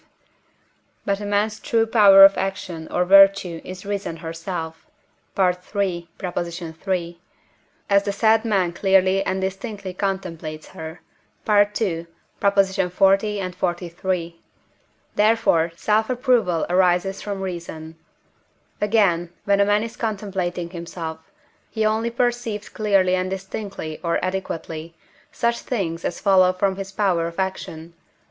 But 1.05 1.19
a 1.19 1.27
man's 1.27 1.59
true 1.59 1.85
power 1.85 2.25
of 2.25 2.35
action 2.35 2.87
or 2.89 3.05
virtue 3.05 3.61
is 3.63 3.85
reason 3.85 4.17
herself 4.17 4.87
(III. 5.37 5.59
iii.), 6.87 7.21
as 7.87 8.01
the 8.03 8.11
said 8.11 8.43
man 8.43 8.73
clearly 8.73 9.23
and 9.23 9.39
distinctly 9.39 9.93
contemplates 9.93 10.69
her 10.69 11.01
(II. 11.47 12.07
xl. 12.41 12.87
xliii.); 12.87 14.35
therefore 15.13 15.71
self 15.75 16.09
approval 16.09 16.65
arises 16.67 17.21
from 17.21 17.41
reason. 17.41 17.95
Again, 18.81 19.29
when 19.45 19.59
a 19.59 19.65
man 19.65 19.83
is 19.83 19.95
contemplating 19.95 20.71
himself, 20.71 21.31
he 21.69 21.85
only 21.85 22.09
perceived 22.09 22.73
clearly 22.73 23.13
and 23.13 23.29
distinctly 23.29 23.99
or 24.01 24.17
adequately, 24.25 24.95
such 25.31 25.59
things 25.59 26.03
as 26.03 26.19
follow 26.19 26.51
from 26.53 26.77
his 26.77 26.91
power 26.91 27.27
of 27.27 27.37
action 27.37 27.93
(III. 27.95 28.01